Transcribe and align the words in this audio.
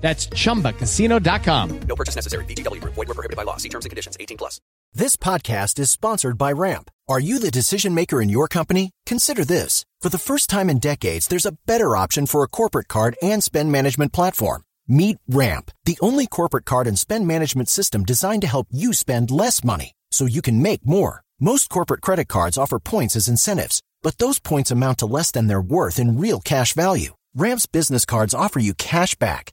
That's 0.00 0.28
chumbacasino.com. 0.28 1.80
No 1.80 1.96
purchase 1.96 2.16
necessary. 2.16 2.44
VGW 2.46 2.80
Group. 2.80 2.94
Void 2.94 3.08
were 3.08 3.14
prohibited 3.14 3.36
by 3.36 3.42
law. 3.42 3.56
See 3.58 3.68
terms 3.68 3.84
and 3.84 3.90
conditions. 3.90 4.16
18 4.18 4.38
plus. 4.38 4.60
This 4.94 5.16
podcast 5.16 5.78
is 5.78 5.90
sponsored 5.90 6.38
by 6.38 6.52
Ramp. 6.52 6.90
Are 7.08 7.20
you 7.20 7.38
the 7.38 7.50
decision 7.50 7.94
maker 7.94 8.22
in 8.22 8.28
your 8.30 8.48
company? 8.48 8.90
Consider 9.06 9.44
this. 9.44 9.84
For 10.00 10.08
the 10.08 10.18
first 10.18 10.48
time 10.48 10.70
in 10.70 10.78
decades, 10.78 11.26
there's 11.28 11.46
a 11.46 11.56
better 11.66 11.94
option 11.96 12.26
for 12.26 12.42
a 12.42 12.48
corporate 12.48 12.88
card 12.88 13.16
and 13.22 13.42
spend 13.44 13.70
management 13.70 14.12
platform. 14.12 14.62
Meet 14.86 15.18
Ramp, 15.28 15.70
the 15.84 15.98
only 16.00 16.26
corporate 16.26 16.64
card 16.64 16.86
and 16.86 16.98
spend 16.98 17.26
management 17.26 17.68
system 17.68 18.04
designed 18.04 18.40
to 18.42 18.48
help 18.48 18.68
you 18.70 18.94
spend 18.94 19.30
less 19.30 19.62
money 19.62 19.92
so 20.10 20.24
you 20.24 20.40
can 20.40 20.62
make 20.62 20.86
more. 20.86 21.22
Most 21.38 21.68
corporate 21.68 22.00
credit 22.00 22.28
cards 22.28 22.56
offer 22.56 22.78
points 22.78 23.14
as 23.14 23.28
incentives, 23.28 23.82
but 24.02 24.16
those 24.18 24.38
points 24.38 24.70
amount 24.70 24.98
to 24.98 25.06
less 25.06 25.30
than 25.30 25.46
their 25.46 25.60
worth 25.60 25.98
in 25.98 26.18
real 26.18 26.40
cash 26.40 26.72
value. 26.72 27.12
Ramp's 27.34 27.66
business 27.66 28.06
cards 28.06 28.32
offer 28.32 28.58
you 28.58 28.72
cash 28.74 29.14
back, 29.16 29.52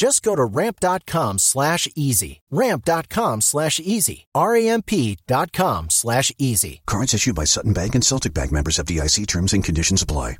Just 0.00 0.22
go 0.22 0.34
to 0.34 0.46
ramp.com 0.46 1.36
slash 1.36 1.86
easy. 1.94 2.40
Ramp.com 2.50 3.42
slash 3.42 3.78
easy. 3.78 4.26
R-A-M-P 4.34 5.18
dot 5.26 5.52
com 5.52 5.90
slash 5.90 6.32
easy. 6.38 6.80
Cards 6.86 7.12
issued 7.12 7.34
by 7.34 7.44
Sutton 7.44 7.74
Bank 7.74 7.94
and 7.94 8.02
Celtic 8.02 8.32
Bank 8.32 8.50
members 8.50 8.78
FDIC 8.78 9.26
terms 9.26 9.52
and 9.52 9.62
conditions 9.62 10.00
apply. 10.00 10.38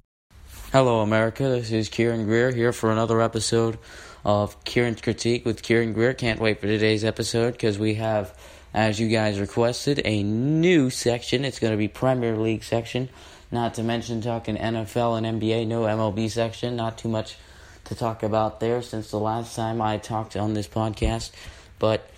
Hello, 0.73 1.01
America. 1.03 1.43
This 1.43 1.73
is 1.73 1.91
Kieran 1.91 2.25
Greer 2.25 2.53
here 2.53 2.73
for 2.73 2.91
another 2.91 3.21
episode 3.21 3.77
of 4.25 4.65
Kieran's 4.65 5.03
Critique 5.03 5.45
with 5.45 5.63
Kieran 5.63 5.93
Greer. 5.93 6.15
Can't 6.15 6.41
wait 6.41 6.59
for 6.59 6.67
today's 6.67 7.05
episode 7.05 7.53
because 7.53 7.79
we 7.79 7.97
have, 7.97 8.35
as 8.73 8.99
you 8.99 9.09
guys 9.09 9.39
requested, 9.39 10.01
a 10.07 10.23
new 10.23 10.89
section. 10.89 11.45
It's 11.45 11.59
going 11.59 11.73
to 11.73 11.77
be 11.77 11.89
Premier 11.89 12.35
League 12.35 12.65
section. 12.65 13.11
Not 13.53 13.75
to 13.75 13.83
mention 13.83 14.23
talking 14.23 14.57
NFL 14.57 15.19
and 15.23 15.39
NBA, 15.39 15.67
no 15.67 15.83
MLB 15.83 16.31
section. 16.31 16.77
Not 16.77 16.97
too 16.97 17.11
much 17.11 17.37
to 17.91 17.97
talk 17.97 18.23
about 18.23 18.61
there 18.61 18.83
since 18.83 19.11
the 19.11 19.19
last 19.19 19.57
time 19.57 19.83
I 19.83 19.99
talked 19.99 20.37
on 20.37 20.55
this 20.55 20.69
podcast. 20.69 21.33
But 21.81 22.09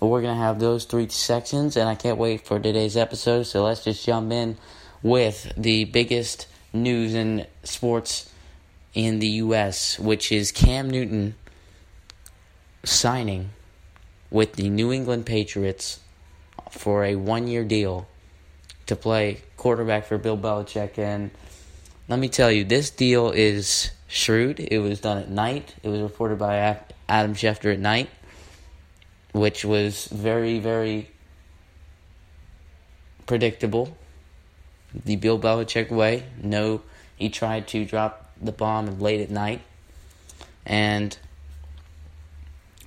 we're 0.00 0.22
going 0.22 0.36
to 0.36 0.42
have 0.42 0.58
those 0.58 0.84
three 0.84 1.08
sections, 1.08 1.76
and 1.76 1.88
I 1.88 1.94
can't 1.94 2.18
wait 2.18 2.44
for 2.44 2.58
today's 2.58 2.96
episode. 2.96 3.44
So 3.44 3.62
let's 3.62 3.84
just 3.84 4.04
jump 4.04 4.32
in 4.32 4.56
with 5.04 5.52
the 5.56 5.84
biggest 5.84 6.48
news 6.72 7.14
in 7.14 7.46
sports 7.62 8.28
in 8.92 9.20
the 9.20 9.28
U.S., 9.28 10.00
which 10.00 10.32
is 10.32 10.50
Cam 10.50 10.90
Newton 10.90 11.36
signing 12.82 13.50
with 14.32 14.54
the 14.54 14.68
New 14.68 14.92
England 14.92 15.26
Patriots 15.26 16.00
for 16.72 17.04
a 17.04 17.14
one 17.14 17.46
year 17.46 17.62
deal 17.62 18.08
to 18.86 18.96
play 18.96 19.42
quarterback 19.56 20.06
for 20.06 20.18
Bill 20.18 20.36
Belichick. 20.36 20.98
And 20.98 21.30
let 22.08 22.18
me 22.18 22.28
tell 22.28 22.50
you, 22.50 22.64
this 22.64 22.90
deal 22.90 23.30
is 23.30 23.92
shrewd. 24.10 24.60
It 24.60 24.78
was 24.80 25.00
done 25.00 25.18
at 25.18 25.30
night. 25.30 25.74
It 25.82 25.88
was 25.88 26.00
reported 26.00 26.38
by 26.38 26.78
Adam 27.08 27.34
Schefter 27.34 27.72
at 27.72 27.78
night, 27.78 28.10
which 29.32 29.64
was 29.64 30.06
very, 30.06 30.58
very 30.58 31.08
predictable. 33.26 33.96
The 34.92 35.16
Bill 35.16 35.38
Belichick 35.38 35.90
way. 35.90 36.24
No, 36.42 36.82
he 37.16 37.28
tried 37.28 37.68
to 37.68 37.84
drop 37.84 38.32
the 38.42 38.52
bomb 38.52 38.98
late 38.98 39.20
at 39.20 39.30
night, 39.30 39.60
and 40.66 41.16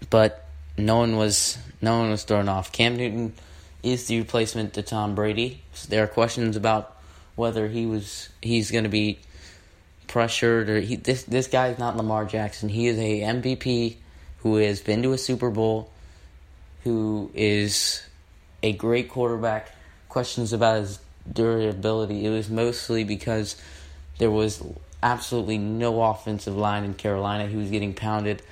but 0.10 0.46
no 0.78 0.98
one 0.98 1.16
was 1.16 1.58
no 1.82 2.00
one 2.00 2.12
was 2.12 2.24
thrown 2.24 2.50
off. 2.50 2.74
Cam 2.74 2.98
Newton 2.98 3.34
is 3.82 4.08
the 4.08 4.20
replacement 4.20 4.74
to 4.74 4.82
Tom 4.82 5.16
Brady. 5.16 5.62
So 5.74 5.88
there 5.88 6.04
are 6.04 6.08
questions 6.08 6.58
about 6.58 6.98
whether 7.36 7.70
he 7.70 7.86
was 7.86 8.28
he's 8.42 8.70
going 8.70 8.84
to 8.84 8.90
be 8.90 9.20
pressured 10.14 10.70
or 10.70 10.80
he, 10.80 10.96
this 10.96 11.24
this 11.24 11.48
guy 11.48 11.70
is 11.70 11.80
not 11.80 11.98
Lamar 11.98 12.24
Jackson. 12.24 12.70
He 12.70 12.86
is 12.86 13.00
a 13.00 13.22
MVP 13.22 13.96
who 14.38 14.58
has 14.58 14.80
been 14.80 15.02
to 15.02 15.12
a 15.14 15.18
Super 15.18 15.50
Bowl, 15.50 15.90
who 16.84 17.32
is 17.34 18.04
a 18.62 18.74
great 18.74 19.10
quarterback. 19.10 19.72
Questions 20.10 20.54
about 20.54 20.82
his 20.82 21.00
durability. 21.32 22.28
It 22.28 22.30
was 22.30 22.48
mostly 22.48 23.04
because 23.04 23.60
there 24.20 24.30
was 24.30 24.64
absolutely 25.02 25.58
no 25.58 26.04
offensive 26.04 26.56
line 26.56 26.84
in 26.84 26.94
Carolina. 26.94 27.48
He 27.48 27.56
was 27.56 27.72
getting 27.72 27.96
pounded, 27.96 28.44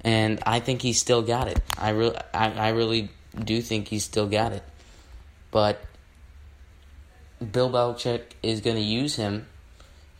and 0.00 0.42
I 0.44 0.58
think 0.58 0.82
he 0.82 0.92
still 0.92 1.22
got 1.22 1.46
it. 1.46 1.62
I 1.78 1.90
really, 1.90 2.16
I, 2.34 2.50
I 2.50 2.68
really 2.70 3.08
do 3.38 3.62
think 3.62 3.86
he 3.86 4.00
still 4.00 4.26
got 4.26 4.50
it, 4.50 4.64
but 5.52 5.80
Bill 7.38 7.70
Belichick 7.70 8.22
is 8.42 8.60
going 8.60 8.74
to 8.74 8.82
use 8.82 9.14
him 9.14 9.46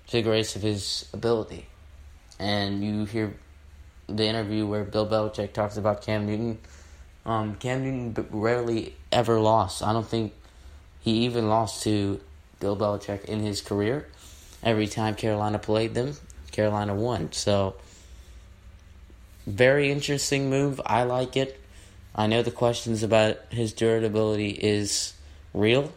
to 0.08 0.12
the 0.12 0.22
greatest 0.22 0.56
of 0.56 0.62
his 0.62 1.08
ability. 1.12 1.66
And 2.38 2.84
you 2.84 3.04
hear 3.04 3.34
the 4.06 4.24
interview 4.24 4.66
where 4.66 4.84
Bill 4.84 5.06
Belichick 5.06 5.52
talks 5.52 5.76
about 5.76 6.02
Cam 6.02 6.26
Newton. 6.26 6.58
Um, 7.24 7.54
Cam 7.56 7.82
Newton 7.82 8.26
rarely 8.30 8.94
ever 9.10 9.40
lost. 9.40 9.82
I 9.82 9.92
don't 9.92 10.06
think 10.06 10.32
he 11.00 11.24
even 11.24 11.48
lost 11.48 11.82
to 11.84 12.20
Bill 12.60 12.76
Belichick 12.76 13.24
in 13.24 13.40
his 13.40 13.60
career. 13.60 14.06
Every 14.62 14.86
time 14.86 15.14
Carolina 15.14 15.58
played 15.58 15.94
them, 15.94 16.16
Carolina 16.50 16.94
won. 16.94 17.32
So, 17.32 17.74
very 19.46 19.90
interesting 19.90 20.48
move. 20.48 20.80
I 20.86 21.02
like 21.02 21.36
it. 21.36 21.60
I 22.14 22.26
know 22.26 22.42
the 22.42 22.50
questions 22.50 23.02
about 23.02 23.38
his 23.50 23.72
durability 23.72 24.50
is 24.50 25.14
real 25.52 25.92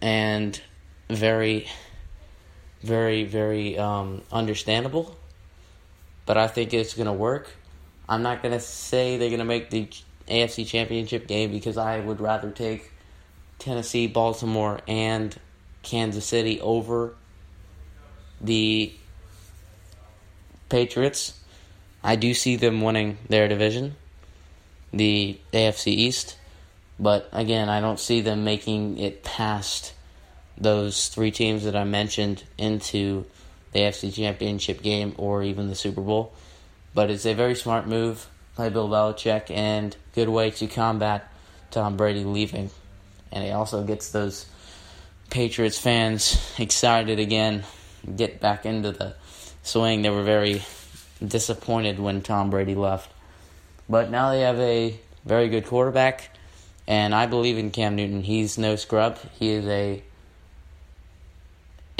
and 0.00 0.60
very 1.08 1.66
very, 2.82 3.24
very 3.24 3.78
um, 3.78 4.22
understandable. 4.32 5.16
But 6.26 6.36
I 6.38 6.46
think 6.48 6.72
it's 6.72 6.94
going 6.94 7.06
to 7.06 7.12
work. 7.12 7.50
I'm 8.08 8.22
not 8.22 8.42
going 8.42 8.52
to 8.52 8.60
say 8.60 9.16
they're 9.16 9.28
going 9.28 9.38
to 9.40 9.44
make 9.44 9.70
the 9.70 9.88
AFC 10.28 10.66
Championship 10.66 11.26
game 11.26 11.50
because 11.50 11.76
I 11.76 12.00
would 12.00 12.20
rather 12.20 12.50
take 12.50 12.92
Tennessee, 13.58 14.06
Baltimore, 14.06 14.80
and 14.88 15.36
Kansas 15.82 16.24
City 16.24 16.60
over 16.60 17.14
the 18.40 18.92
Patriots. 20.68 21.38
I 22.02 22.16
do 22.16 22.32
see 22.32 22.56
them 22.56 22.80
winning 22.80 23.18
their 23.28 23.48
division, 23.48 23.96
the 24.92 25.38
AFC 25.52 25.88
East. 25.88 26.36
But 26.98 27.28
again, 27.32 27.68
I 27.68 27.80
don't 27.80 28.00
see 28.00 28.20
them 28.20 28.44
making 28.44 28.98
it 28.98 29.22
past 29.22 29.94
those 30.60 31.08
three 31.08 31.30
teams 31.30 31.64
that 31.64 31.74
I 31.74 31.84
mentioned 31.84 32.44
into 32.58 33.24
the 33.72 33.80
AFC 33.80 34.12
Championship 34.12 34.82
game 34.82 35.14
or 35.16 35.42
even 35.42 35.68
the 35.68 35.74
Super 35.74 36.02
Bowl. 36.02 36.32
But 36.94 37.10
it's 37.10 37.24
a 37.24 37.34
very 37.34 37.54
smart 37.54 37.86
move 37.86 38.28
by 38.56 38.68
Bill 38.68 38.88
Belichick 38.88 39.50
and 39.50 39.96
good 40.14 40.28
way 40.28 40.50
to 40.50 40.66
combat 40.66 41.32
Tom 41.70 41.96
Brady 41.96 42.24
leaving. 42.24 42.70
And 43.32 43.44
it 43.44 43.50
also 43.50 43.84
gets 43.84 44.10
those 44.10 44.46
Patriots 45.30 45.78
fans 45.78 46.54
excited 46.58 47.20
again, 47.20 47.64
get 48.16 48.40
back 48.40 48.66
into 48.66 48.92
the 48.92 49.14
swing. 49.62 50.02
They 50.02 50.10
were 50.10 50.24
very 50.24 50.62
disappointed 51.24 52.00
when 52.00 52.22
Tom 52.22 52.50
Brady 52.50 52.74
left. 52.74 53.10
But 53.88 54.10
now 54.10 54.30
they 54.30 54.40
have 54.40 54.58
a 54.58 54.98
very 55.24 55.48
good 55.48 55.66
quarterback, 55.66 56.30
and 56.86 57.14
I 57.14 57.26
believe 57.26 57.58
in 57.58 57.70
Cam 57.70 57.96
Newton. 57.96 58.22
He's 58.22 58.58
no 58.58 58.76
scrub. 58.76 59.18
He 59.38 59.50
is 59.50 59.66
a 59.66 60.02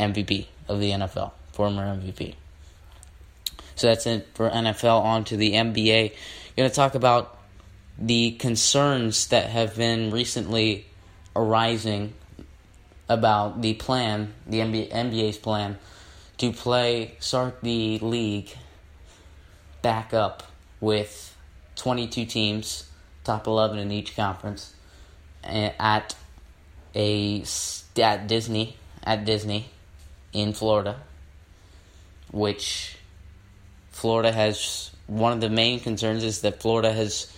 MVP 0.01 0.47
of 0.69 0.81
the 0.81 0.91
NFL, 0.91 1.33
former 1.53 1.85
MVP. 1.85 2.35
So 3.77 3.87
that's 3.87 4.07
it 4.07 4.29
for 4.35 4.51
NFL. 4.51 5.01
On 5.03 5.25
to 5.25 5.37
the 5.37 5.53
NBA. 5.53 6.13
Going 6.57 6.69
to 6.69 6.75
talk 6.75 6.95
about 6.95 7.39
the 7.99 8.33
concerns 8.33 9.27
that 9.29 9.51
have 9.51 9.77
been 9.77 10.11
recently 10.11 10.87
arising 11.37 12.15
about 13.09 13.61
the 13.61 13.75
plan, 13.75 14.33
the 14.47 14.59
NBA, 14.59 14.91
NBA's 14.91 15.39
plan 15.39 15.79
to 16.39 16.53
play, 16.53 17.15
start 17.21 17.61
the 17.63 17.99
league 17.99 18.51
back 19.83 20.15
up 20.15 20.45
with 20.81 21.35
22 21.77 22.27
teams, 22.27 22.89
top 23.25 23.47
11 23.47 23.79
in 23.79 23.91
each 23.91 24.15
conference, 24.15 24.75
eh, 25.45 25.73
at 25.79 26.15
a 26.95 27.45
at 27.99 28.27
Disney 28.27 28.77
at 29.05 29.25
Disney 29.25 29.71
in 30.33 30.53
Florida, 30.53 31.01
which 32.31 32.97
Florida 33.91 34.33
has 34.33 34.91
one 35.07 35.33
of 35.33 35.41
the 35.41 35.51
main 35.51 35.81
concerns 35.81 36.23
is 36.23 36.43
that 36.43 36.61
Florida 36.63 36.93
has 36.93 37.33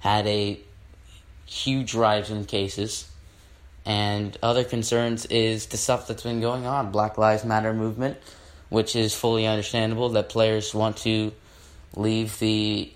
had 0.00 0.26
a 0.26 0.60
huge 1.46 1.94
rise 1.94 2.30
in 2.30 2.44
cases. 2.44 3.10
And 3.84 4.36
other 4.42 4.64
concerns 4.64 5.26
is 5.26 5.66
the 5.66 5.76
stuff 5.76 6.08
that's 6.08 6.24
been 6.24 6.40
going 6.40 6.66
on, 6.66 6.90
Black 6.90 7.18
Lives 7.18 7.44
Matter 7.44 7.72
movement, 7.72 8.18
which 8.68 8.96
is 8.96 9.14
fully 9.14 9.46
understandable 9.46 10.10
that 10.10 10.28
players 10.28 10.74
want 10.74 10.96
to 10.98 11.32
leave 11.94 12.38
the 12.40 12.92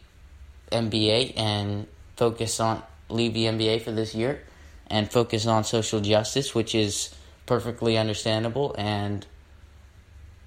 NBA 0.72 1.34
and 1.36 1.86
focus 2.16 2.60
on 2.60 2.82
leave 3.08 3.34
the 3.34 3.46
NBA 3.46 3.82
for 3.82 3.90
this 3.90 4.14
year 4.14 4.40
and 4.86 5.10
focus 5.10 5.46
on 5.46 5.64
social 5.64 6.00
justice, 6.00 6.54
which 6.54 6.74
is 6.74 7.14
perfectly 7.46 7.96
understandable 7.96 8.74
and 8.78 9.26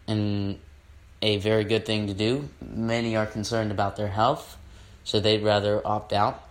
and 0.08 0.60
a 1.22 1.38
very 1.38 1.64
good 1.64 1.86
thing 1.86 2.08
to 2.08 2.14
do. 2.14 2.50
Many 2.62 3.16
are 3.16 3.26
concerned 3.26 3.72
about 3.72 3.96
their 3.96 4.10
health, 4.10 4.58
so 5.04 5.20
they'd 5.20 5.44
rather 5.44 5.86
opt 5.86 6.14
out. 6.14 6.44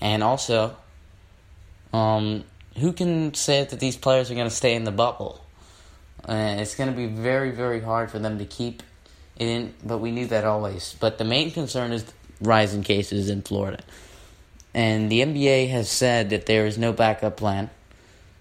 And 0.00 0.22
also, 0.22 0.76
um, 1.92 2.44
who 2.76 2.92
can 2.92 3.34
say 3.34 3.64
that 3.64 3.80
these 3.80 3.96
players 3.96 4.30
are 4.30 4.34
going 4.34 4.48
to 4.48 4.54
stay 4.54 4.74
in 4.74 4.84
the 4.84 4.92
bubble? 4.92 5.44
Uh, 6.26 6.56
it's 6.58 6.74
going 6.74 6.90
to 6.90 6.96
be 6.96 7.06
very, 7.06 7.50
very 7.50 7.80
hard 7.80 8.10
for 8.10 8.18
them 8.18 8.38
to 8.38 8.44
keep 8.44 8.82
it 9.36 9.46
in, 9.46 9.74
but 9.84 9.98
we 9.98 10.10
knew 10.10 10.26
that 10.26 10.44
always. 10.44 10.96
But 10.98 11.18
the 11.18 11.24
main 11.24 11.50
concern 11.50 11.92
is 11.92 12.04
rising 12.40 12.82
cases 12.82 13.28
in 13.28 13.42
Florida. 13.42 13.82
And 14.74 15.10
the 15.10 15.20
NBA 15.20 15.70
has 15.70 15.88
said 15.88 16.30
that 16.30 16.46
there 16.46 16.66
is 16.66 16.76
no 16.76 16.92
backup 16.92 17.36
plan 17.36 17.70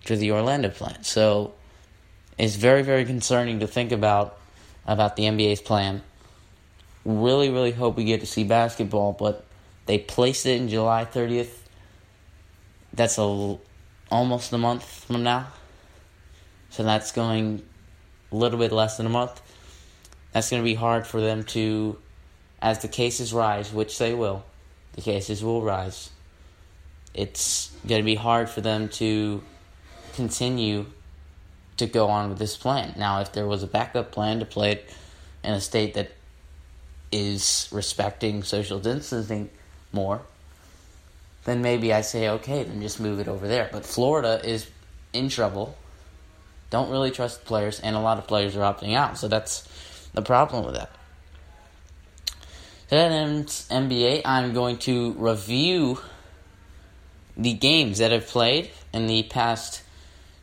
to 0.05 0.15
the 0.15 0.31
Orlando 0.31 0.69
plan. 0.69 1.03
So 1.03 1.53
it's 2.37 2.55
very, 2.55 2.81
very 2.81 3.05
concerning 3.05 3.59
to 3.59 3.67
think 3.67 3.91
about 3.91 4.37
about 4.87 5.15
the 5.15 5.23
NBA's 5.23 5.61
plan. 5.61 6.01
Really, 7.03 7.49
really 7.49 7.71
hope 7.71 7.97
we 7.97 8.03
get 8.03 8.21
to 8.21 8.25
see 8.25 8.43
basketball, 8.43 9.13
but 9.13 9.45
they 9.85 9.99
placed 9.99 10.45
it 10.45 10.59
in 10.59 10.69
July 10.69 11.05
30th. 11.05 11.51
That's 12.93 13.17
a 13.17 13.57
almost 14.11 14.53
a 14.53 14.57
month 14.57 14.83
from 14.83 15.23
now. 15.23 15.47
So 16.69 16.83
that's 16.83 17.11
going 17.11 17.63
a 18.31 18.35
little 18.35 18.59
bit 18.59 18.71
less 18.71 18.97
than 18.97 19.05
a 19.05 19.09
month. 19.09 19.41
That's 20.31 20.49
going 20.49 20.61
to 20.61 20.65
be 20.65 20.75
hard 20.75 21.07
for 21.07 21.21
them 21.21 21.43
to, 21.45 21.97
as 22.61 22.81
the 22.81 22.87
cases 22.87 23.33
rise, 23.33 23.71
which 23.71 23.97
they 23.97 24.13
will, 24.13 24.43
the 24.93 25.01
cases 25.01 25.43
will 25.43 25.61
rise. 25.61 26.09
It's 27.13 27.71
going 27.87 28.01
to 28.01 28.05
be 28.05 28.15
hard 28.15 28.49
for 28.49 28.61
them 28.61 28.89
to 28.89 29.41
continue 30.13 30.87
to 31.77 31.87
go 31.87 32.07
on 32.07 32.29
with 32.29 32.39
this 32.39 32.55
plan. 32.55 32.93
Now, 32.97 33.21
if 33.21 33.33
there 33.33 33.45
was 33.45 33.63
a 33.63 33.67
backup 33.67 34.11
plan 34.11 34.39
to 34.39 34.45
play 34.45 34.73
it 34.73 34.89
in 35.43 35.53
a 35.53 35.61
state 35.61 35.95
that 35.95 36.11
is 37.11 37.69
respecting 37.71 38.43
social 38.43 38.79
distancing 38.79 39.49
more, 39.91 40.21
then 41.45 41.61
maybe 41.61 41.93
I 41.93 42.01
say, 42.01 42.29
okay, 42.29 42.63
then 42.63 42.81
just 42.81 42.99
move 42.99 43.19
it 43.19 43.27
over 43.27 43.47
there. 43.47 43.69
But 43.71 43.85
Florida 43.85 44.41
is 44.43 44.67
in 45.13 45.29
trouble. 45.29 45.77
Don't 46.69 46.89
really 46.89 47.11
trust 47.11 47.41
the 47.41 47.45
players, 47.45 47.79
and 47.79 47.95
a 47.95 47.99
lot 47.99 48.17
of 48.17 48.27
players 48.27 48.55
are 48.55 48.61
opting 48.61 48.95
out. 48.95 49.17
So 49.17 49.27
that's 49.27 49.67
the 50.13 50.21
problem 50.21 50.65
with 50.65 50.75
that. 50.75 50.91
So 52.89 52.95
that 52.95 53.11
ends 53.11 53.67
NBA. 53.69 54.21
I'm 54.25 54.53
going 54.53 54.77
to 54.79 55.13
review 55.13 55.99
the 57.37 57.53
games 57.53 57.99
that 57.99 58.13
I've 58.13 58.27
played 58.27 58.71
in 58.93 59.07
the 59.07 59.23
past 59.23 59.81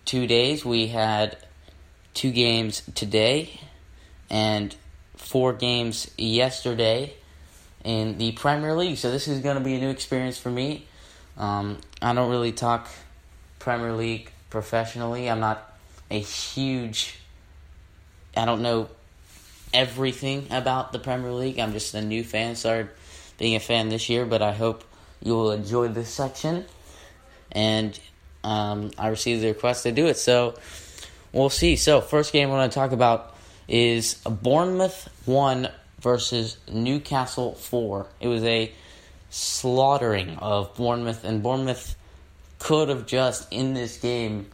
two 0.04 0.26
days. 0.26 0.64
We 0.64 0.88
had 0.88 1.37
two 2.14 2.31
games 2.31 2.82
today 2.94 3.60
and 4.31 4.75
four 5.16 5.52
games 5.52 6.10
yesterday 6.16 7.14
in 7.84 8.19
the 8.19 8.32
Premier 8.32 8.75
League. 8.75 8.99
So 8.99 9.10
this 9.10 9.28
is 9.28 9.40
going 9.40 9.56
to 9.56 9.62
be 9.62 9.75
a 9.75 9.81
new 9.81 9.90
experience 9.90 10.38
for 10.38 10.50
me. 10.50 10.87
Um, 11.37 11.78
I 12.00 12.12
don't 12.12 12.31
really 12.31 12.52
talk 12.52 12.88
Premier 13.58 13.93
League 13.93 14.31
professionally. 14.50 15.31
I'm 15.31 15.40
not 15.40 15.72
a 16.10 16.20
huge. 16.20 17.19
I 18.37 18.44
don't 18.44 18.62
know 18.62 18.88
everything 19.72 20.46
about 20.50 20.93
the 20.93 20.99
Premier 20.99 21.32
League. 21.32 21.58
I'm 21.58 21.72
just 21.72 21.94
a 21.94 22.02
new 22.02 22.22
fan. 22.25 22.56
Started 22.56 22.90
being 23.38 23.56
a 23.56 23.60
fan 23.60 23.88
this 23.88 24.08
year, 24.08 24.26
but 24.26 24.43
I 24.43 24.52
hope 24.52 24.84
you 25.22 25.34
will 25.34 25.52
enjoy 25.52 25.88
this 25.88 26.08
section. 26.08 26.64
And 27.50 27.99
um, 28.44 28.91
I 28.99 29.09
received 29.09 29.43
the 29.43 29.49
request 29.49 29.85
to 29.85 29.93
do 29.93 30.06
it, 30.06 30.17
so 30.17 30.55
we'll 31.33 31.50
see. 31.50 31.77
So 31.77 32.00
first 32.00 32.33
game 32.33 32.49
I 32.50 32.53
want 32.53 32.73
to 32.73 32.75
talk 32.75 32.93
about 32.93 33.37
is 33.69 34.15
Bournemouth 34.25 35.09
one 35.25 35.69
versus 36.00 36.56
Newcastle 36.71 37.55
four. 37.55 38.06
It 38.21 38.29
was 38.29 38.43
a 38.44 38.73
slaughtering 39.31 40.37
of 40.39 40.75
Bournemouth, 40.75 41.25
and 41.25 41.43
Bournemouth 41.43 41.97
could 42.59 42.89
have 42.89 43.06
just 43.06 43.53
in 43.53 43.75
this 43.75 43.97
game 43.97 44.47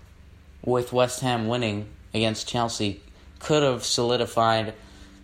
with 0.64 0.93
West 0.93 1.20
Ham 1.20 1.49
winning 1.49 1.88
against 2.14 2.49
Chelsea 2.49 3.00
could 3.38 3.62
have 3.62 3.84
solidified 3.84 4.74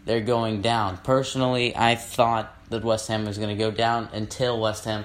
their 0.04 0.20
going 0.20 0.62
down. 0.62 0.98
Personally, 0.98 1.74
I 1.76 1.94
thought 1.94 2.54
that 2.70 2.84
West 2.84 3.08
Ham 3.08 3.24
was 3.24 3.38
going 3.38 3.50
to 3.50 3.62
go 3.62 3.70
down 3.70 4.08
until 4.12 4.60
West 4.60 4.84
Ham 4.84 5.04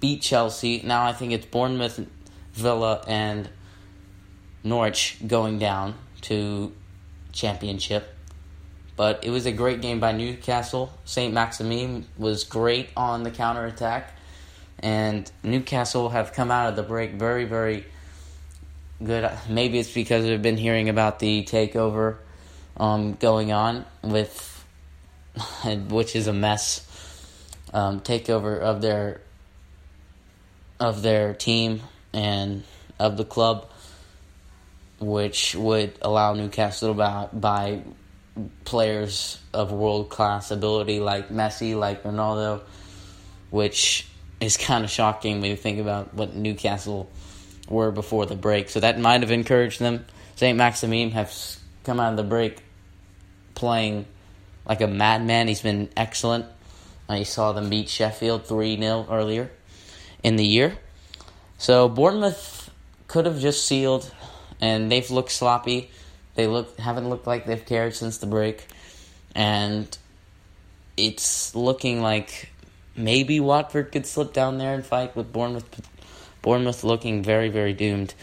beat 0.00 0.22
Chelsea. 0.22 0.80
Now 0.84 1.04
I 1.04 1.12
think 1.12 1.32
it's 1.32 1.46
Bournemouth, 1.46 2.06
Villa, 2.54 3.02
and 3.06 3.48
Norwich 4.62 5.16
going 5.26 5.58
down 5.58 5.94
to 6.22 6.72
championship. 7.32 8.14
But 8.96 9.24
it 9.24 9.30
was 9.30 9.46
a 9.46 9.52
great 9.52 9.80
game 9.80 10.00
by 10.00 10.12
Newcastle. 10.12 10.92
St. 11.04 11.32
Maximin 11.32 12.06
was 12.18 12.44
great 12.44 12.90
on 12.96 13.22
the 13.22 13.30
counter 13.30 13.64
attack. 13.64 14.14
And 14.78 15.30
Newcastle 15.42 16.10
have 16.10 16.32
come 16.32 16.50
out 16.50 16.68
of 16.68 16.76
the 16.76 16.82
break 16.82 17.12
very, 17.12 17.44
very 17.44 17.86
good. 19.02 19.30
Maybe 19.48 19.78
it's 19.78 19.92
because 19.92 20.26
I've 20.26 20.42
been 20.42 20.56
hearing 20.56 20.88
about 20.88 21.18
the 21.18 21.44
takeover 21.44 22.16
um, 22.76 23.14
going 23.14 23.52
on 23.52 23.84
with, 24.02 24.64
which 25.88 26.14
is 26.14 26.26
a 26.26 26.32
mess, 26.32 26.86
um, 27.72 28.00
takeover 28.00 28.58
of 28.58 28.80
their 28.82 29.20
of 30.78 31.02
their 31.02 31.34
team 31.34 31.82
and 32.12 32.64
of 32.98 33.16
the 33.16 33.24
club, 33.24 33.68
which 34.98 35.54
would 35.54 35.94
allow 36.02 36.34
Newcastle 36.34 36.94
to 36.94 37.28
buy 37.32 37.82
players 38.64 39.38
of 39.52 39.72
world 39.72 40.08
class 40.08 40.50
ability 40.50 41.00
like 41.00 41.30
Messi, 41.30 41.78
like 41.78 42.02
Ronaldo, 42.02 42.62
which 43.50 44.06
is 44.40 44.56
kind 44.56 44.84
of 44.84 44.90
shocking 44.90 45.40
when 45.40 45.50
you 45.50 45.56
think 45.56 45.78
about 45.78 46.14
what 46.14 46.34
Newcastle 46.34 47.10
were 47.68 47.90
before 47.90 48.26
the 48.26 48.34
break. 48.34 48.68
So 48.70 48.80
that 48.80 48.98
might 48.98 49.20
have 49.22 49.30
encouraged 49.30 49.80
them. 49.80 50.04
St. 50.36 50.56
Maximin 50.56 51.10
has 51.12 51.58
come 51.84 52.00
out 52.00 52.12
of 52.12 52.16
the 52.16 52.22
break 52.22 52.62
playing 53.54 54.06
like 54.66 54.80
a 54.80 54.86
madman. 54.86 55.48
He's 55.48 55.62
been 55.62 55.88
excellent. 55.96 56.46
I 57.08 57.24
saw 57.24 57.52
them 57.52 57.68
beat 57.68 57.88
Sheffield 57.88 58.46
3 58.46 58.78
0 58.78 59.06
earlier 59.10 59.50
in 60.22 60.36
the 60.36 60.44
year. 60.44 60.78
So 61.60 61.90
Bournemouth 61.90 62.70
could 63.06 63.26
have 63.26 63.38
just 63.38 63.66
sealed, 63.66 64.10
and 64.62 64.90
they've 64.90 65.10
looked 65.10 65.30
sloppy. 65.30 65.90
They 66.34 66.46
look 66.46 66.78
haven't 66.78 67.10
looked 67.10 67.26
like 67.26 67.44
they've 67.44 67.64
cared 67.64 67.94
since 67.94 68.16
the 68.16 68.26
break, 68.26 68.66
and 69.34 69.86
it's 70.96 71.54
looking 71.54 72.00
like 72.00 72.48
maybe 72.96 73.40
Watford 73.40 73.92
could 73.92 74.06
slip 74.06 74.32
down 74.32 74.56
there 74.56 74.72
and 74.72 74.86
fight 74.86 75.14
with 75.14 75.34
Bournemouth. 75.34 75.86
Bournemouth 76.40 76.82
looking 76.82 77.22
very 77.22 77.50
very 77.50 77.74
doomed. 77.74 78.14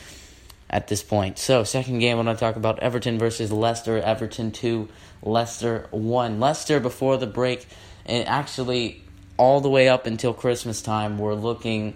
at 0.70 0.88
this 0.88 1.04
point. 1.04 1.40
So, 1.40 1.64
second 1.64 2.00
game, 2.00 2.18
I 2.18 2.24
want 2.24 2.38
to 2.38 2.44
talk 2.44 2.56
about 2.56 2.80
Everton 2.80 3.18
versus 3.20 3.52
Leicester. 3.52 4.00
Everton 4.00 4.52
2, 4.52 4.90
Leicester 5.22 5.88
1. 5.92 6.40
Leicester, 6.40 6.80
before 6.80 7.18
the 7.18 7.28
break, 7.28 7.66
and 8.06 8.28
actually 8.28 9.04
all 9.38 9.62
the 9.62 9.70
way 9.70 9.88
up 9.88 10.06
until 10.06 10.34
Christmas 10.34 10.82
time, 10.82 11.18
were 11.20 11.36
looking 11.36 11.96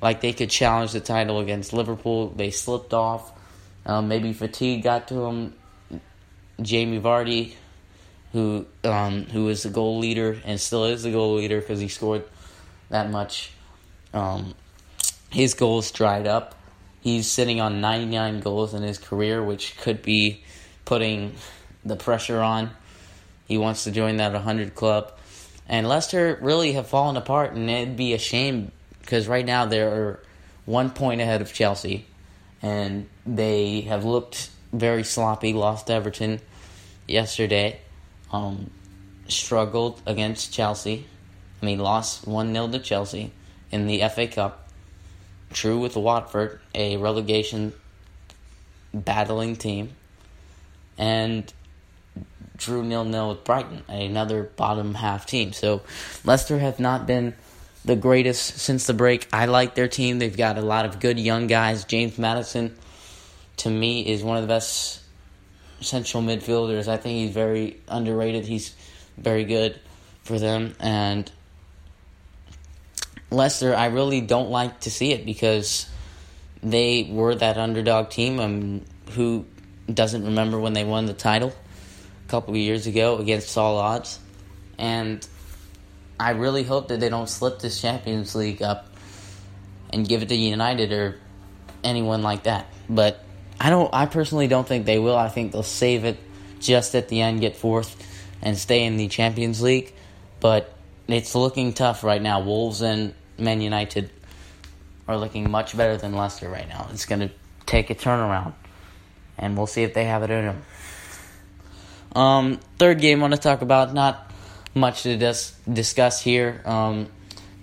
like 0.00 0.20
they 0.20 0.32
could 0.32 0.50
challenge 0.50 0.92
the 0.92 1.00
title 1.00 1.40
against 1.40 1.72
Liverpool. 1.72 2.28
They 2.30 2.50
slipped 2.50 2.94
off. 2.94 3.32
Um, 3.84 4.08
maybe 4.08 4.32
fatigue 4.32 4.82
got 4.82 5.08
to 5.08 5.14
them. 5.14 5.54
Jamie 6.60 7.00
Vardy, 7.00 7.54
who 8.32 8.66
um, 8.84 9.24
who 9.24 9.48
is 9.48 9.62
the 9.62 9.70
goal 9.70 9.98
leader 9.98 10.40
and 10.44 10.60
still 10.60 10.84
is 10.84 11.02
the 11.02 11.12
goal 11.12 11.36
leader 11.36 11.60
because 11.60 11.80
he 11.80 11.88
scored 11.88 12.24
that 12.90 13.10
much. 13.10 13.52
Um, 14.12 14.54
his 15.30 15.54
goals 15.54 15.90
dried 15.90 16.26
up. 16.26 16.54
He's 17.00 17.30
sitting 17.30 17.60
on 17.60 17.80
99 17.80 18.40
goals 18.40 18.74
in 18.74 18.82
his 18.82 18.98
career, 18.98 19.42
which 19.42 19.78
could 19.78 20.02
be 20.02 20.42
putting 20.84 21.34
the 21.84 21.96
pressure 21.96 22.40
on. 22.40 22.70
He 23.46 23.56
wants 23.56 23.84
to 23.84 23.90
join 23.90 24.16
that 24.16 24.32
100 24.32 24.74
club. 24.74 25.12
And 25.68 25.88
Leicester 25.88 26.38
really 26.42 26.72
have 26.72 26.86
fallen 26.86 27.16
apart, 27.16 27.52
and 27.52 27.70
it'd 27.70 27.96
be 27.96 28.14
a 28.14 28.18
shame 28.18 28.72
because 29.00 29.28
right 29.28 29.44
now 29.44 29.66
they're 29.66 30.20
one 30.64 30.90
point 30.90 31.20
ahead 31.20 31.40
of 31.40 31.52
Chelsea, 31.52 32.06
and 32.62 33.08
they 33.26 33.82
have 33.82 34.04
looked 34.04 34.50
very 34.72 35.04
sloppy. 35.04 35.52
Lost 35.52 35.86
to 35.86 35.94
Everton 35.94 36.40
yesterday, 37.06 37.80
um, 38.32 38.70
struggled 39.28 40.00
against 40.06 40.52
Chelsea. 40.52 41.06
I 41.60 41.66
mean, 41.66 41.78
lost 41.78 42.26
1 42.26 42.52
0 42.52 42.68
to 42.68 42.78
Chelsea 42.78 43.32
in 43.70 43.86
the 43.86 44.02
FA 44.08 44.26
Cup. 44.28 44.68
True 45.52 45.78
with 45.78 45.96
Watford, 45.96 46.60
a 46.74 46.98
relegation 46.98 47.72
battling 48.92 49.56
team. 49.56 49.90
And 50.98 51.52
drew 52.58 52.82
nil 52.82 53.04
nil 53.04 53.30
with 53.30 53.44
Brighton, 53.44 53.82
another 53.88 54.42
bottom 54.42 54.94
half 54.94 55.26
team. 55.26 55.52
So 55.52 55.82
Leicester 56.24 56.58
have 56.58 56.78
not 56.78 57.06
been 57.06 57.34
the 57.88 57.96
greatest 57.96 58.58
since 58.58 58.86
the 58.86 58.92
break. 58.92 59.26
I 59.32 59.46
like 59.46 59.74
their 59.74 59.88
team. 59.88 60.18
They've 60.18 60.36
got 60.36 60.58
a 60.58 60.60
lot 60.60 60.84
of 60.84 61.00
good 61.00 61.18
young 61.18 61.46
guys. 61.46 61.84
James 61.84 62.18
Maddison, 62.18 62.76
to 63.56 63.70
me, 63.70 64.06
is 64.06 64.22
one 64.22 64.36
of 64.36 64.42
the 64.42 64.48
best 64.48 65.00
central 65.80 66.22
midfielders. 66.22 66.86
I 66.86 66.98
think 66.98 67.16
he's 67.16 67.32
very 67.32 67.80
underrated. 67.88 68.44
He's 68.44 68.74
very 69.16 69.44
good 69.44 69.80
for 70.22 70.38
them. 70.38 70.74
And 70.78 71.32
Leicester, 73.30 73.74
I 73.74 73.86
really 73.86 74.20
don't 74.20 74.50
like 74.50 74.80
to 74.80 74.90
see 74.90 75.12
it 75.12 75.24
because 75.24 75.88
they 76.62 77.08
were 77.10 77.36
that 77.36 77.56
underdog 77.56 78.10
team. 78.10 78.38
Um, 78.38 78.84
who 79.12 79.46
doesn't 79.90 80.26
remember 80.26 80.60
when 80.60 80.74
they 80.74 80.84
won 80.84 81.06
the 81.06 81.14
title 81.14 81.54
a 82.26 82.30
couple 82.30 82.52
of 82.52 82.60
years 82.60 82.86
ago 82.86 83.16
against 83.16 83.56
all 83.56 83.78
odds? 83.78 84.18
And 84.76 85.26
I 86.18 86.30
really 86.30 86.64
hope 86.64 86.88
that 86.88 87.00
they 87.00 87.08
don't 87.08 87.28
slip 87.28 87.60
this 87.60 87.80
Champions 87.80 88.34
League 88.34 88.62
up 88.62 88.86
and 89.90 90.06
give 90.06 90.22
it 90.22 90.28
to 90.28 90.34
United 90.34 90.92
or 90.92 91.16
anyone 91.84 92.22
like 92.22 92.44
that. 92.44 92.66
But 92.88 93.22
I 93.60 93.70
don't. 93.70 93.92
I 93.92 94.06
personally 94.06 94.48
don't 94.48 94.66
think 94.66 94.86
they 94.86 94.98
will. 94.98 95.16
I 95.16 95.28
think 95.28 95.52
they'll 95.52 95.62
save 95.62 96.04
it 96.04 96.18
just 96.60 96.94
at 96.94 97.08
the 97.08 97.20
end, 97.20 97.40
get 97.40 97.56
fourth, 97.56 97.96
and 98.42 98.56
stay 98.56 98.84
in 98.84 98.96
the 98.96 99.08
Champions 99.08 99.62
League. 99.62 99.92
But 100.40 100.72
it's 101.06 101.34
looking 101.34 101.72
tough 101.72 102.04
right 102.04 102.20
now. 102.20 102.40
Wolves 102.40 102.82
and 102.82 103.14
Man 103.38 103.60
United 103.60 104.10
are 105.06 105.16
looking 105.16 105.50
much 105.50 105.76
better 105.76 105.96
than 105.96 106.14
Leicester 106.14 106.48
right 106.48 106.68
now. 106.68 106.88
It's 106.92 107.06
going 107.06 107.20
to 107.20 107.30
take 107.66 107.90
a 107.90 107.94
turnaround, 107.94 108.54
and 109.38 109.56
we'll 109.56 109.66
see 109.66 109.82
if 109.82 109.94
they 109.94 110.04
have 110.04 110.22
it 110.22 110.30
in 110.30 110.44
them. 110.46 110.62
Um, 112.14 112.60
third 112.78 113.00
game 113.00 113.18
I 113.18 113.22
want 113.22 113.34
to 113.34 113.40
talk 113.40 113.62
about. 113.62 113.94
Not 113.94 114.27
much 114.74 115.02
to 115.02 115.16
dis- 115.16 115.54
discuss 115.70 116.20
here. 116.20 116.62
Um, 116.64 117.08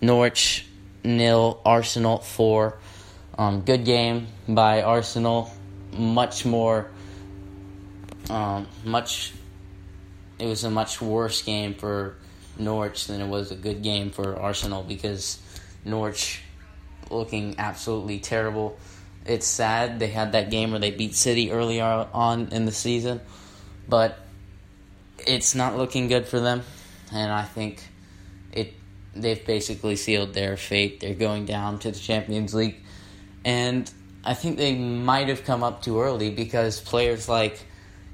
Norwich 0.01 0.65
nil, 1.03 1.61
Arsenal 1.65 2.19
four. 2.19 2.77
Um, 3.37 3.61
good 3.61 3.85
game 3.85 4.27
by 4.47 4.81
Arsenal. 4.81 5.51
Much 5.93 6.45
more. 6.45 6.87
Um, 8.29 8.67
much. 8.83 9.33
It 10.39 10.45
was 10.45 10.63
a 10.63 10.69
much 10.69 11.01
worse 11.01 11.41
game 11.41 11.75
for 11.75 12.15
Norwich 12.57 13.07
than 13.07 13.21
it 13.21 13.27
was 13.27 13.51
a 13.51 13.55
good 13.55 13.81
game 13.81 14.11
for 14.11 14.37
Arsenal 14.37 14.83
because 14.83 15.39
Norwich 15.85 16.41
looking 17.09 17.55
absolutely 17.57 18.19
terrible. 18.19 18.77
It's 19.25 19.47
sad 19.47 19.99
they 19.99 20.07
had 20.07 20.33
that 20.33 20.49
game 20.49 20.71
where 20.71 20.79
they 20.79 20.91
beat 20.91 21.15
City 21.15 21.51
early 21.51 21.81
on 21.81 22.49
in 22.51 22.65
the 22.65 22.71
season, 22.71 23.21
but 23.87 24.19
it's 25.25 25.55
not 25.55 25.77
looking 25.77 26.07
good 26.07 26.27
for 26.27 26.39
them, 26.39 26.61
and 27.15 27.31
I 27.31 27.43
think 27.43 27.81
it 28.51 28.73
they've 29.15 29.43
basically 29.45 29.95
sealed 29.95 30.33
their 30.33 30.57
fate. 30.57 30.99
They're 30.99 31.15
going 31.15 31.45
down 31.45 31.79
to 31.79 31.91
the 31.91 31.99
Champions 31.99 32.53
League, 32.53 32.75
and 33.43 33.89
I 34.23 34.33
think 34.33 34.57
they 34.57 34.75
might 34.75 35.29
have 35.29 35.45
come 35.45 35.63
up 35.63 35.81
too 35.81 36.01
early 36.01 36.29
because 36.31 36.81
players 36.81 37.29
like 37.29 37.59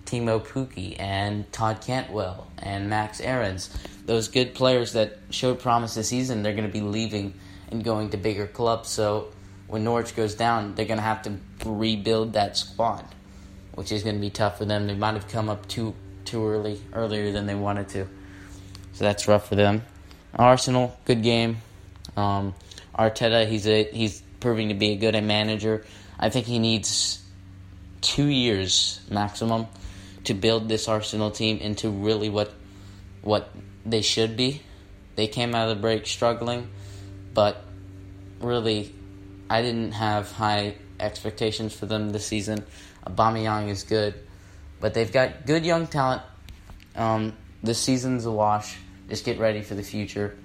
Teemu 0.06 0.46
Pukki 0.46 1.00
and 1.00 1.52
Todd 1.52 1.82
Cantwell 1.82 2.48
and 2.58 2.90
Max 2.90 3.20
Aarons, 3.22 3.76
those 4.06 4.28
good 4.28 4.54
players 4.54 4.94
that 4.94 5.18
showed 5.30 5.60
promise 5.60 5.96
this 5.96 6.10
season, 6.10 6.44
they're 6.44 6.54
going 6.54 6.68
to 6.68 6.72
be 6.72 6.82
leaving 6.82 7.34
and 7.72 7.84
going 7.84 8.10
to 8.10 8.18
bigger 8.18 8.46
clubs. 8.46 8.90
So 8.90 9.32
when 9.68 9.84
Norwich 9.86 10.16
goes 10.16 10.36
down, 10.36 10.76
they're 10.76 10.86
going 10.86 10.98
to 10.98 11.04
have 11.04 11.22
to 11.24 11.38
rebuild 11.66 12.34
that 12.34 12.58
squad, 12.58 13.06
which 13.74 13.92
is 13.92 14.04
going 14.04 14.16
to 14.16 14.22
be 14.22 14.30
tough 14.30 14.58
for 14.58 14.66
them. 14.66 14.88
They 14.88 14.96
might 14.96 15.14
have 15.14 15.28
come 15.28 15.50
up 15.50 15.68
too 15.68 15.96
too 16.26 16.46
early, 16.48 16.80
earlier 16.94 17.32
than 17.32 17.46
they 17.48 17.56
wanted 17.56 17.90
to. 17.90 18.08
So 18.94 19.06
that's 19.06 19.28
rough 19.28 19.48
for 19.48 19.56
them. 19.56 19.84
Arsenal, 20.36 20.98
good 21.06 21.24
game. 21.24 21.58
Um, 22.16 22.54
Arteta, 22.98 23.48
he's 23.48 23.68
a 23.68 23.84
he's 23.84 24.22
proving 24.40 24.70
to 24.70 24.76
be 24.76 24.92
a 24.92 24.98
good 24.98 25.22
manager. 25.24 25.86
I 26.20 26.30
think 26.30 26.46
he 26.46 26.60
needs 26.60 27.24
two 28.02 28.26
years 28.26 29.00
maximum 29.10 29.68
to 30.26 30.34
build 30.34 30.68
this 30.68 30.88
Arsenal 30.88 31.32
team 31.32 31.58
into 31.58 31.90
really 31.90 32.30
what 32.30 32.54
what 33.22 33.50
they 33.86 34.02
should 34.02 34.36
be. 34.38 34.62
They 35.16 35.28
came 35.28 35.56
out 35.56 35.70
of 35.70 35.78
the 35.78 35.82
break 35.82 36.08
struggling, 36.08 36.70
but 37.34 37.64
really, 38.40 38.94
I 39.50 39.62
didn't 39.62 39.94
have 39.94 40.32
high 40.32 40.76
expectations 41.00 41.74
for 41.74 41.86
them 41.86 42.12
this 42.12 42.26
season. 42.26 42.64
Aubameyang 43.06 43.70
is 43.70 43.84
good, 43.84 44.16
but 44.80 44.94
they've 44.94 45.12
got 45.12 45.46
good 45.46 45.66
young 45.66 45.88
talent. 45.88 46.22
Um, 46.96 47.34
this 47.64 47.80
season's 47.80 48.26
a 48.26 48.32
wash. 48.32 48.78
Just 49.10 49.26
get 49.26 49.40
ready 49.40 49.62
for 49.62 49.76
the 49.76 49.84
future. 49.84 50.38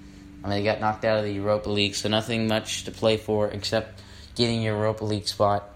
I 0.44 0.48
mean, 0.48 0.58
they 0.58 0.64
got 0.64 0.80
knocked 0.80 1.04
out 1.04 1.18
of 1.18 1.24
the 1.24 1.32
Europa 1.32 1.70
League, 1.70 1.94
so 1.94 2.08
nothing 2.08 2.46
much 2.46 2.84
to 2.84 2.90
play 2.90 3.16
for 3.16 3.48
except 3.48 4.02
getting 4.34 4.62
your 4.62 4.76
Europa 4.76 5.04
League 5.04 5.26
spot, 5.26 5.68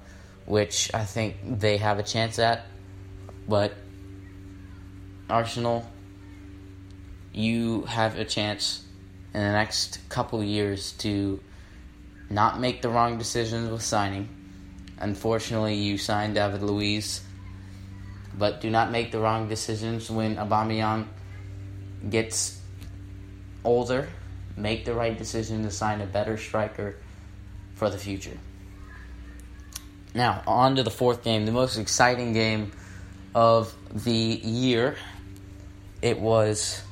which 0.44 0.92
I 0.94 1.04
think 1.04 1.36
they 1.42 1.78
have 1.78 1.98
a 1.98 2.02
chance 2.02 2.38
at. 2.38 2.66
But 3.48 3.74
Arsenal, 5.28 5.88
you 7.32 7.82
have 7.82 8.18
a 8.18 8.24
chance 8.24 8.84
in 9.32 9.40
the 9.40 9.52
next 9.52 10.00
couple 10.08 10.42
years 10.42 10.92
to 10.92 11.40
not 12.28 12.60
make 12.60 12.82
the 12.82 12.88
wrong 12.88 13.18
decisions 13.18 13.70
with 13.70 13.82
signing. 13.82 14.28
Unfortunately, 14.98 15.74
you 15.74 15.96
signed 15.96 16.34
David 16.34 16.62
Luiz, 16.62 17.22
but 18.36 18.60
do 18.60 18.70
not 18.70 18.90
make 18.90 19.10
the 19.10 19.18
wrong 19.18 19.48
decisions 19.48 20.10
when 20.10 20.36
Aubameyang 20.36 21.06
gets 22.08 22.60
older. 23.64 24.08
Make 24.56 24.84
the 24.84 24.94
right 24.94 25.16
decision 25.16 25.62
to 25.64 25.70
sign 25.70 26.00
a 26.00 26.06
better 26.06 26.36
striker 26.36 26.96
for 27.74 27.88
the 27.90 27.98
future. 27.98 28.36
Now, 30.14 30.42
on 30.46 30.76
to 30.76 30.82
the 30.82 30.90
fourth 30.90 31.22
game, 31.22 31.46
the 31.46 31.52
most 31.52 31.76
exciting 31.76 32.32
game 32.32 32.72
of 33.34 33.74
the 33.92 34.12
year. 34.12 34.96
It 36.02 36.18
was 36.18 36.82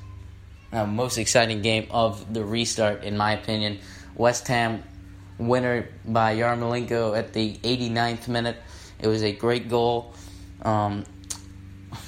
the 0.71 0.87
most 0.87 1.19
exciting 1.19 1.63
game 1.63 1.89
of 1.91 2.33
the 2.33 2.45
restart, 2.45 3.03
in 3.03 3.17
my 3.17 3.33
opinion. 3.33 3.81
West 4.15 4.47
Ham 4.49 4.83
winner 5.39 5.89
by 6.05 6.37
Yarmolenko 6.37 7.17
at 7.17 7.33
the 7.33 7.57
89th 7.57 8.29
minute. 8.29 8.57
It 9.01 9.09
was 9.09 9.23
a 9.23 9.33
great 9.33 9.69
goal. 9.69 10.15
Um, 10.63 11.05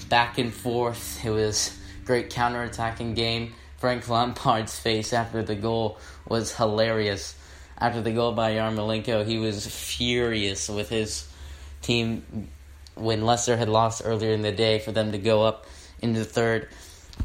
back 0.09 0.39
and 0.39 0.53
forth. 0.53 1.25
It 1.25 1.31
was 1.31 1.77
great 2.11 2.31
counter-attacking 2.31 3.15
game. 3.15 3.55
Frank 3.77 4.09
Lampard's 4.09 4.77
face 4.77 5.13
after 5.13 5.45
the 5.45 5.55
goal 5.55 5.97
was 6.27 6.53
hilarious. 6.53 7.37
After 7.79 8.03
the 8.03 8.11
goal 8.11 8.33
by 8.33 8.55
Yarmolenko, 8.55 9.25
he 9.25 9.39
was 9.39 9.65
furious 9.65 10.69
with 10.69 10.89
his 10.89 11.29
team 11.83 12.49
when 12.97 13.25
Leicester 13.25 13.57
had 13.57 13.69
lost 13.69 14.03
earlier 14.05 14.33
in 14.33 14.43
the 14.43 14.51
day 14.51 14.81
for 14.81 14.91
them 14.91 15.13
to 15.13 15.19
go 15.19 15.45
up 15.45 15.67
into 16.03 16.19
the 16.19 16.25
third. 16.25 16.69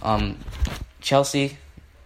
Um, 0.03 0.37
Chelsea, 1.01 1.57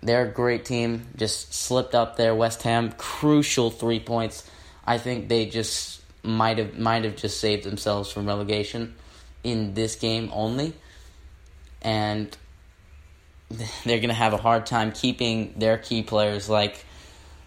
they're 0.02 0.30
a 0.30 0.32
great 0.32 0.64
team. 0.64 1.06
Just 1.18 1.54
slipped 1.54 1.94
up 1.94 2.16
there. 2.16 2.34
West 2.34 2.64
Ham, 2.64 2.94
crucial 2.94 3.72
three 3.72 4.00
points. 4.00 4.50
I 4.88 5.00
think 5.00 5.28
they 5.28 5.48
just 5.48 6.02
might 6.24 6.60
have 6.60 6.80
might 6.80 7.04
have 7.04 7.18
just 7.18 7.42
saved 7.42 7.66
themselves 7.66 8.10
from 8.10 8.26
relegation 8.26 8.96
in 9.44 9.74
this 9.74 9.96
game 9.96 10.30
only, 10.32 10.74
and 11.82 12.38
they're 13.50 13.98
going 13.98 14.10
to 14.10 14.14
have 14.14 14.34
a 14.34 14.38
hard 14.38 14.66
time 14.66 14.92
keeping 14.92 15.54
their 15.58 15.78
key 15.78 16.04
players 16.04 16.50
like 16.50 16.86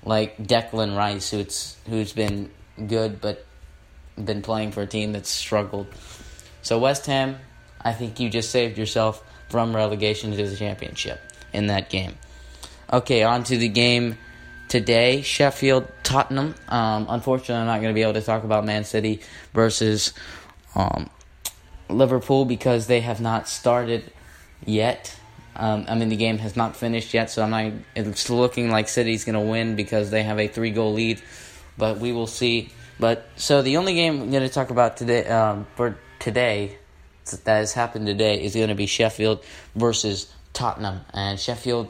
like 0.04 0.36
Declan 0.36 0.96
Rice, 0.96 1.30
who's 1.30 1.76
who's 1.88 2.12
been 2.12 2.50
good 2.86 3.20
but 3.20 3.46
been 4.22 4.42
playing 4.42 4.72
for 4.72 4.82
a 4.82 4.86
team 4.86 5.12
that's 5.12 5.30
struggled. 5.30 5.86
So 6.62 6.78
West 6.78 7.06
Ham, 7.06 7.38
I 7.80 7.92
think 7.92 8.20
you 8.20 8.28
just 8.28 8.50
saved 8.50 8.78
yourself 8.78 9.22
from 9.48 9.74
relegation 9.74 10.30
to 10.36 10.48
the 10.48 10.56
championship 10.56 11.20
in 11.52 11.68
that 11.68 11.90
game. 11.90 12.14
Okay, 12.92 13.22
on 13.22 13.44
to 13.44 13.56
the 13.56 13.68
game 13.68 14.18
today. 14.68 15.22
Sheffield 15.22 15.88
Tottenham. 16.02 16.54
Um, 16.68 17.06
unfortunately, 17.08 17.56
I'm 17.56 17.66
not 17.66 17.80
going 17.80 17.92
to 17.92 17.94
be 17.94 18.02
able 18.02 18.14
to 18.14 18.22
talk 18.22 18.44
about 18.44 18.64
Man 18.64 18.84
City 18.84 19.20
versus 19.54 20.12
um, 20.74 21.08
Liverpool 21.88 22.44
because 22.44 22.86
they 22.86 23.00
have 23.00 23.20
not 23.20 23.48
started 23.48 24.10
yet. 24.64 25.16
Um, 25.54 25.84
I 25.88 25.94
mean, 25.94 26.08
the 26.08 26.16
game 26.16 26.38
has 26.38 26.56
not 26.56 26.76
finished 26.76 27.12
yet, 27.12 27.30
so 27.30 27.42
I'm 27.42 27.50
not. 27.50 27.72
It's 27.94 28.30
looking 28.30 28.70
like 28.70 28.88
City's 28.88 29.24
going 29.24 29.34
to 29.34 29.40
win 29.40 29.76
because 29.76 30.10
they 30.10 30.22
have 30.22 30.38
a 30.38 30.48
three 30.48 30.70
goal 30.70 30.94
lead, 30.94 31.20
but 31.76 31.98
we 31.98 32.12
will 32.12 32.26
see. 32.26 32.70
But 32.98 33.28
so 33.36 33.62
the 33.62 33.76
only 33.76 33.94
game 33.94 34.22
I'm 34.22 34.30
going 34.30 34.42
to 34.42 34.48
talk 34.48 34.70
about 34.70 34.96
today 34.96 35.26
um, 35.26 35.66
for 35.76 35.98
today 36.18 36.78
that 37.44 37.56
has 37.56 37.72
happened 37.72 38.06
today 38.06 38.42
is 38.42 38.54
going 38.54 38.68
to 38.68 38.74
be 38.74 38.86
Sheffield 38.86 39.44
versus 39.74 40.32
Tottenham, 40.52 41.00
and 41.12 41.38
Sheffield 41.38 41.88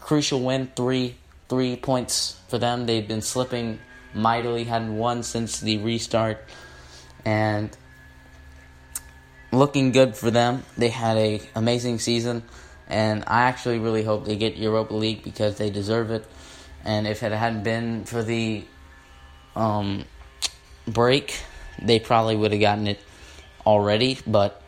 crucial 0.00 0.40
win 0.42 0.70
three 0.76 1.16
three 1.48 1.76
points 1.76 2.38
for 2.48 2.58
them. 2.58 2.86
They've 2.86 3.06
been 3.06 3.22
slipping 3.22 3.78
mightily, 4.14 4.64
hadn't 4.64 4.96
won 4.96 5.22
since 5.22 5.60
the 5.60 5.78
restart, 5.78 6.44
and 7.24 7.76
looking 9.52 9.92
good 9.92 10.16
for 10.16 10.30
them. 10.30 10.64
They 10.76 10.88
had 10.88 11.16
a 11.16 11.40
amazing 11.54 11.98
season, 11.98 12.42
and 12.88 13.24
I 13.26 13.42
actually 13.42 13.78
really 13.78 14.02
hope 14.02 14.24
they 14.24 14.36
get 14.36 14.56
Europa 14.56 14.94
League 14.94 15.22
because 15.22 15.56
they 15.56 15.70
deserve 15.70 16.10
it. 16.10 16.26
And 16.84 17.06
if 17.06 17.22
it 17.22 17.32
hadn't 17.32 17.62
been 17.62 18.04
for 18.04 18.22
the 18.22 18.64
um, 19.56 20.04
break, 20.86 21.40
they 21.80 21.98
probably 21.98 22.36
would 22.36 22.52
have 22.52 22.60
gotten 22.60 22.86
it 22.86 23.00
already. 23.66 24.18
But 24.26 24.60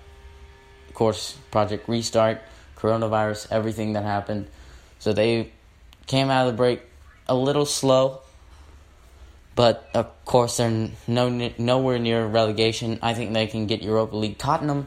of 0.88 0.94
course, 0.94 1.36
Project 1.50 1.88
Restart, 1.88 2.40
coronavirus, 2.76 3.48
everything 3.50 3.92
that 3.94 4.04
happened, 4.04 4.48
so 4.98 5.12
they 5.12 5.52
came 6.06 6.30
out 6.30 6.46
of 6.46 6.52
the 6.52 6.56
break 6.56 6.82
a 7.28 7.34
little 7.34 7.66
slow. 7.66 8.20
But 9.54 9.88
of 9.94 10.24
course, 10.24 10.58
they're 10.58 10.90
no 11.06 11.50
nowhere 11.58 11.98
near 11.98 12.26
relegation. 12.26 12.98
I 13.02 13.14
think 13.14 13.32
they 13.32 13.46
can 13.46 13.66
get 13.66 13.82
Europa 13.82 14.16
League. 14.16 14.36
Tottenham, 14.36 14.86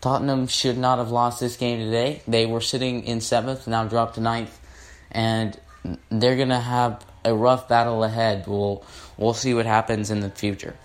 Tottenham 0.00 0.46
should 0.46 0.78
not 0.78 0.98
have 0.98 1.10
lost 1.10 1.40
this 1.40 1.56
game 1.56 1.78
today. 1.78 2.22
They 2.28 2.46
were 2.46 2.60
sitting 2.60 3.04
in 3.04 3.20
seventh, 3.20 3.66
now 3.66 3.84
dropped 3.84 4.14
to 4.14 4.20
ninth, 4.20 4.58
and 5.10 5.58
they're 6.10 6.36
gonna 6.36 6.60
have 6.60 7.04
a 7.24 7.34
rough 7.34 7.68
battle 7.68 8.04
ahead. 8.04 8.46
We'll 8.46 8.84
we'll 9.16 9.34
see 9.34 9.54
what 9.54 9.66
happens 9.66 10.10
in 10.10 10.20
the 10.20 10.30
future. 10.30 10.76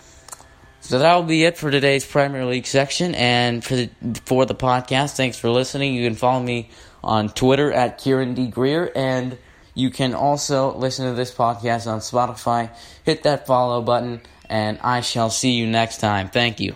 So 0.82 1.00
that 1.00 1.16
will 1.16 1.24
be 1.24 1.44
it 1.46 1.58
for 1.58 1.72
today's 1.72 2.06
Premier 2.06 2.46
League 2.46 2.66
section 2.66 3.16
and 3.16 3.64
for 3.64 3.76
the 3.76 3.90
for 4.26 4.46
the 4.46 4.56
podcast. 4.56 5.16
Thanks 5.16 5.38
for 5.38 5.50
listening. 5.50 5.94
You 5.94 6.08
can 6.08 6.16
follow 6.16 6.42
me 6.42 6.70
on 7.04 7.30
Twitter 7.30 7.72
at 7.72 8.00
Kieran 8.00 8.34
D 8.34 8.48
Greer 8.48 8.92
and 8.96 9.38
you 9.76 9.90
can 9.90 10.14
also 10.14 10.76
listen 10.76 11.08
to 11.08 11.14
this 11.14 11.34
podcast 11.34 11.88
on 11.88 12.00
Spotify. 12.00 12.70
Hit 13.04 13.24
that 13.24 13.48
follow 13.48 13.82
button, 13.82 14.22
and 14.48 14.80
I 14.82 15.02
shall 15.02 15.30
see 15.30 15.52
you 15.52 15.68
next 15.68 15.98
time. 15.98 16.30
Thank 16.30 16.60
you. 16.60 16.76